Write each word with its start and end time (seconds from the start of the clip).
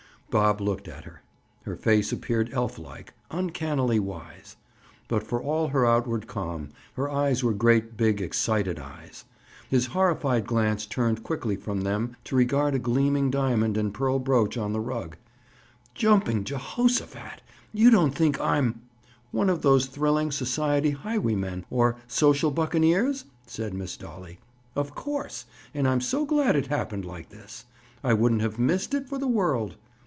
Bob 0.31 0.61
looked 0.61 0.87
at 0.87 1.03
her. 1.03 1.21
Her 1.63 1.75
face 1.75 2.13
appeared 2.13 2.53
elf 2.53 2.79
like, 2.79 3.13
uncannily 3.31 3.99
wise. 3.99 4.55
But 5.09 5.23
for 5.27 5.43
all 5.43 5.67
her 5.67 5.85
outward 5.85 6.25
calm, 6.25 6.69
her 6.93 7.09
eyes 7.11 7.43
were 7.43 7.51
great 7.51 7.97
big, 7.97 8.21
excited 8.21 8.79
eyes. 8.79 9.25
His 9.69 9.87
horrified 9.87 10.47
glance 10.47 10.85
turned 10.85 11.21
quickly 11.25 11.57
from 11.57 11.81
them 11.81 12.15
to 12.23 12.37
regard 12.37 12.75
a 12.75 12.79
gleaming 12.79 13.29
diamond 13.29 13.75
and 13.75 13.93
pearl 13.93 14.19
brooch 14.19 14.55
on 14.57 14.71
the 14.71 14.79
rug. 14.79 15.17
"Jumping 15.95 16.45
Je 16.45 16.55
hoshaphat! 16.55 17.41
You 17.73 17.89
don't 17.89 18.15
think 18.15 18.39
I'm—" 18.39 18.83
"One 19.31 19.49
of 19.49 19.63
those 19.63 19.87
thrilling 19.87 20.31
society 20.31 20.91
highwaymen, 20.91 21.65
or 21.69 21.97
social 22.07 22.51
buccaneers?" 22.51 23.25
said 23.45 23.73
Miss 23.73 23.97
Dolly. 23.97 24.39
"Of 24.77 24.95
course, 24.95 25.43
and 25.73 25.85
I'm 25.89 25.99
so 25.99 26.23
glad 26.25 26.55
it 26.55 26.67
happened 26.67 27.03
like 27.03 27.31
this. 27.31 27.65
I 28.01 28.13
wouldn't 28.13 28.41
have 28.41 28.57
missed 28.57 28.93
it 28.93 29.09
for 29.09 29.17
the 29.17 29.27
world. 29.27 29.75